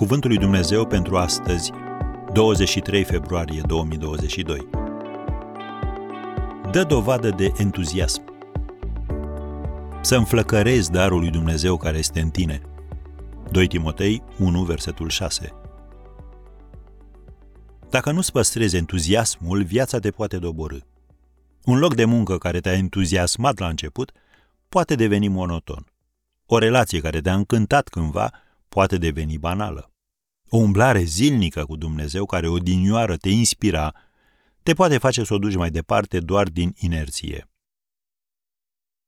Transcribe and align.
Cuvântul 0.00 0.30
lui 0.30 0.38
Dumnezeu 0.38 0.86
pentru 0.86 1.16
astăzi, 1.16 1.70
23 2.32 3.04
februarie 3.04 3.60
2022. 3.66 4.68
Dă 6.70 6.84
dovadă 6.84 7.30
de 7.30 7.52
entuziasm. 7.56 8.22
Să 10.00 10.16
înflăcărezi 10.16 10.90
darul 10.90 11.20
lui 11.20 11.30
Dumnezeu 11.30 11.76
care 11.76 11.98
este 11.98 12.20
în 12.20 12.30
tine. 12.30 12.62
2 13.50 13.66
Timotei 13.66 14.22
1, 14.38 14.62
versetul 14.62 15.08
6. 15.08 15.54
Dacă 17.90 18.12
nu-ți 18.12 18.32
păstrezi 18.32 18.76
entuziasmul, 18.76 19.62
viața 19.62 19.98
te 19.98 20.10
poate 20.10 20.38
doborâ. 20.38 20.78
Un 21.64 21.78
loc 21.78 21.94
de 21.94 22.04
muncă 22.04 22.38
care 22.38 22.60
te-a 22.60 22.76
entuziasmat 22.76 23.58
la 23.58 23.68
început 23.68 24.12
poate 24.68 24.94
deveni 24.94 25.28
monoton. 25.28 25.86
O 26.46 26.58
relație 26.58 27.00
care 27.00 27.20
te-a 27.20 27.34
încântat 27.34 27.88
cândva 27.88 28.30
poate 28.68 28.96
deveni 28.96 29.38
banală. 29.38 29.89
O 30.52 30.56
umblare 30.56 31.02
zilnică 31.02 31.64
cu 31.64 31.76
Dumnezeu 31.76 32.26
care 32.26 32.48
odinioară 32.48 33.16
te 33.16 33.28
inspira, 33.28 33.94
te 34.62 34.72
poate 34.72 34.98
face 34.98 35.24
să 35.24 35.34
o 35.34 35.38
duci 35.38 35.54
mai 35.54 35.70
departe 35.70 36.20
doar 36.20 36.48
din 36.48 36.74
inerție. 36.76 37.48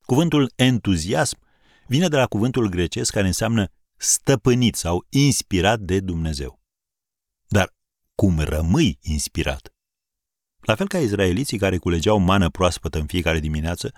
Cuvântul 0.05 0.51
entuziasm 0.55 1.37
vine 1.87 2.07
de 2.07 2.15
la 2.15 2.25
cuvântul 2.25 2.67
grecesc 2.67 3.11
care 3.11 3.27
înseamnă 3.27 3.71
stăpânit 3.95 4.75
sau 4.75 5.05
inspirat 5.09 5.79
de 5.79 5.99
Dumnezeu. 5.99 6.61
Dar 7.47 7.73
cum 8.15 8.39
rămâi 8.39 8.97
inspirat? 9.01 9.73
La 10.61 10.75
fel 10.75 10.87
ca 10.87 10.99
izraeliții 10.99 11.57
care 11.57 11.77
culegeau 11.77 12.17
mană 12.17 12.49
proaspătă 12.49 12.99
în 12.99 13.05
fiecare 13.05 13.39
dimineață, 13.39 13.93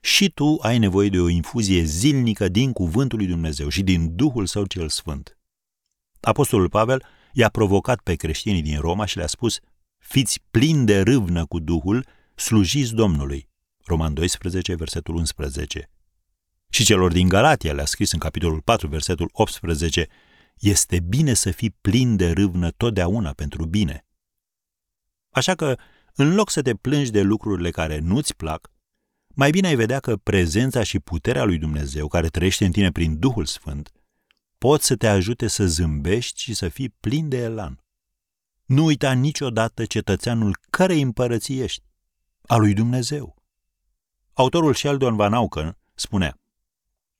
și 0.00 0.30
tu 0.30 0.58
ai 0.62 0.78
nevoie 0.78 1.08
de 1.08 1.20
o 1.20 1.28
infuzie 1.28 1.82
zilnică 1.82 2.48
din 2.48 2.72
cuvântul 2.72 3.18
lui 3.18 3.26
Dumnezeu 3.26 3.68
și 3.68 3.82
din 3.82 4.16
Duhul 4.16 4.46
Său 4.46 4.66
cel 4.66 4.88
Sfânt. 4.88 5.33
Apostolul 6.24 6.68
Pavel 6.68 7.04
i-a 7.32 7.48
provocat 7.48 8.00
pe 8.00 8.14
creștinii 8.14 8.62
din 8.62 8.78
Roma 8.78 9.04
și 9.04 9.16
le-a 9.16 9.26
spus, 9.26 9.58
fiți 9.98 10.40
plini 10.50 10.86
de 10.86 11.00
râvnă 11.00 11.46
cu 11.46 11.58
Duhul, 11.58 12.06
slujiți 12.34 12.94
Domnului. 12.94 13.48
Roman 13.84 14.14
12, 14.14 14.74
versetul 14.74 15.14
11. 15.14 15.90
Și 16.70 16.84
celor 16.84 17.12
din 17.12 17.28
Galatia 17.28 17.72
le-a 17.72 17.84
scris 17.84 18.12
în 18.12 18.18
capitolul 18.18 18.60
4, 18.60 18.88
versetul 18.88 19.28
18, 19.32 20.08
este 20.58 21.00
bine 21.00 21.34
să 21.34 21.50
fii 21.50 21.70
plin 21.80 22.16
de 22.16 22.30
râvnă 22.30 22.70
totdeauna 22.70 23.32
pentru 23.32 23.64
bine. 23.64 24.06
Așa 25.30 25.54
că, 25.54 25.76
în 26.14 26.34
loc 26.34 26.50
să 26.50 26.62
te 26.62 26.74
plângi 26.74 27.10
de 27.10 27.22
lucrurile 27.22 27.70
care 27.70 27.98
nu-ți 27.98 28.36
plac, 28.36 28.70
mai 29.28 29.50
bine 29.50 29.66
ai 29.66 29.76
vedea 29.76 30.00
că 30.00 30.16
prezența 30.16 30.82
și 30.82 30.98
puterea 30.98 31.44
lui 31.44 31.58
Dumnezeu, 31.58 32.08
care 32.08 32.28
trăiește 32.28 32.64
în 32.64 32.72
tine 32.72 32.92
prin 32.92 33.18
Duhul 33.18 33.44
Sfânt, 33.44 33.92
pot 34.64 34.82
să 34.82 34.96
te 34.96 35.08
ajute 35.08 35.46
să 35.46 35.66
zâmbești 35.66 36.40
și 36.40 36.54
să 36.54 36.68
fii 36.68 36.88
plin 36.88 37.28
de 37.28 37.36
elan. 37.36 37.84
Nu 38.64 38.84
uita 38.84 39.12
niciodată 39.12 39.84
cetățeanul 39.84 40.58
cărei 40.70 41.00
împărății 41.00 41.60
ești, 41.60 41.84
a 42.42 42.56
lui 42.56 42.74
Dumnezeu. 42.74 43.36
Autorul 44.32 44.74
Sheldon 44.74 45.16
Van 45.16 45.32
Auken 45.32 45.78
spunea, 45.94 46.38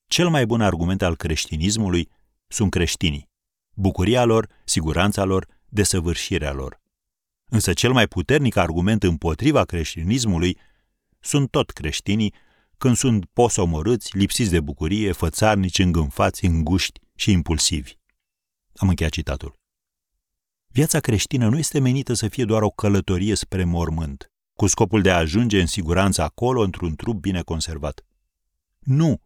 Cel 0.06 0.28
mai 0.28 0.46
bun 0.46 0.60
argument 0.60 1.02
al 1.02 1.16
creștinismului 1.16 2.08
sunt 2.46 2.70
creștinii, 2.70 3.28
bucuria 3.74 4.24
lor, 4.24 4.48
siguranța 4.64 5.24
lor, 5.24 5.46
desăvârșirea 5.68 6.52
lor. 6.52 6.80
Însă 7.44 7.72
cel 7.72 7.92
mai 7.92 8.06
puternic 8.06 8.56
argument 8.56 9.02
împotriva 9.02 9.64
creștinismului 9.64 10.58
sunt 11.20 11.50
tot 11.50 11.70
creștinii 11.70 12.34
când 12.78 12.96
sunt 12.96 13.24
posomorâți, 13.24 14.16
lipsiți 14.16 14.50
de 14.50 14.60
bucurie, 14.60 15.12
fățarnici, 15.12 15.78
îngânfați, 15.78 16.44
înguști 16.44 17.02
și 17.14 17.30
impulsivi. 17.30 17.92
Am 18.76 18.88
încheiat 18.88 19.12
citatul. 19.12 19.58
Viața 20.66 21.00
creștină 21.00 21.48
nu 21.48 21.58
este 21.58 21.78
menită 21.78 22.12
să 22.12 22.28
fie 22.28 22.44
doar 22.44 22.62
o 22.62 22.70
călătorie 22.70 23.34
spre 23.34 23.64
mormânt, 23.64 24.32
cu 24.52 24.66
scopul 24.66 25.02
de 25.02 25.10
a 25.10 25.16
ajunge 25.16 25.60
în 25.60 25.66
siguranță 25.66 26.22
acolo 26.22 26.62
într-un 26.62 26.94
trup 26.94 27.20
bine 27.20 27.42
conservat. 27.42 28.04
Nu! 28.78 29.22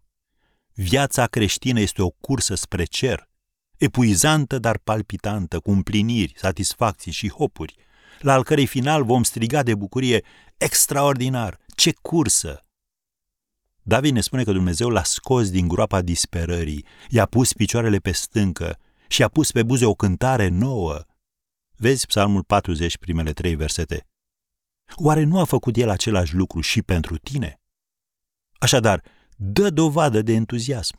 Viața 0.73 1.27
creștină 1.27 1.81
este 1.81 2.03
o 2.03 2.11
cursă 2.11 2.55
spre 2.55 2.85
cer, 2.85 3.29
epuizantă, 3.77 4.59
dar 4.59 4.79
palpitantă, 4.79 5.61
cu 5.61 5.71
împliniri, 5.71 6.33
satisfacții 6.37 7.13
și 7.13 7.29
hopuri, 7.31 7.75
la 8.19 8.33
al 8.33 8.45
cărei 8.45 8.67
final 8.67 9.05
vom 9.05 9.23
striga 9.23 9.63
de 9.63 9.75
bucurie 9.75 10.25
extraordinar, 10.57 11.59
ce 11.75 11.93
cursă! 12.03 12.68
David 13.89 14.13
ne 14.13 14.21
spune 14.21 14.45
că 14.45 14.53
Dumnezeu 14.53 14.89
l-a 14.89 15.03
scos 15.03 15.51
din 15.51 15.69
groapa 15.69 16.03
disperării, 16.03 16.85
i-a 17.09 17.27
pus 17.27 17.53
picioarele 17.53 17.99
pe 17.99 18.13
stâncă 18.13 18.79
și 19.07 19.23
a 19.23 19.29
pus 19.29 19.53
pe 19.53 19.63
buze 19.63 19.87
o 19.87 19.95
cântare 19.95 20.49
nouă. 20.49 21.01
Vezi 21.77 22.07
Psalmul 22.07 22.43
40, 22.43 22.99
primele 22.99 23.33
trei 23.33 23.55
versete. 23.55 24.07
Oare 24.95 25.25
nu 25.25 25.39
a 25.39 25.45
făcut 25.45 25.77
el 25.77 25.89
același 25.89 26.35
lucru 26.35 26.61
și 26.61 26.83
pentru 26.83 27.17
tine? 27.17 27.61
Așadar, 28.59 29.03
dă 29.37 29.71
dovadă 29.71 30.23
de 30.23 30.33
entuziasm. 30.33 30.99